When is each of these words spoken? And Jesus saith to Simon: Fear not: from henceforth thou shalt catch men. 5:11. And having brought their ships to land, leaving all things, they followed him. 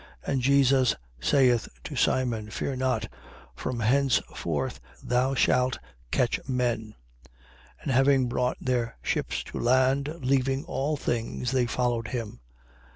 And 0.25 0.41
Jesus 0.41 0.95
saith 1.19 1.69
to 1.83 1.95
Simon: 1.95 2.49
Fear 2.49 2.77
not: 2.77 3.07
from 3.55 3.81
henceforth 3.81 4.79
thou 5.03 5.35
shalt 5.35 5.77
catch 6.09 6.39
men. 6.49 6.95
5:11. 7.81 7.81
And 7.83 7.91
having 7.91 8.27
brought 8.27 8.57
their 8.59 8.97
ships 9.03 9.43
to 9.43 9.59
land, 9.59 10.07
leaving 10.23 10.65
all 10.65 10.97
things, 10.97 11.51
they 11.51 11.67
followed 11.67 12.07
him. 12.07 12.39